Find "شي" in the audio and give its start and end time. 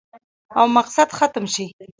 1.55-1.65